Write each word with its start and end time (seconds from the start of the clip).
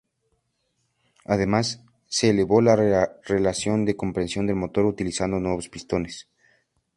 Además, 1.25 1.83
se 2.07 2.31
elevó 2.31 2.59
la 2.63 2.75
relación 3.23 3.85
de 3.85 3.95
compresión 3.95 4.47
del 4.47 4.55
motor 4.55 4.85
utilizando 4.85 5.39
nuevos 5.39 5.69
pistones. 5.69 6.27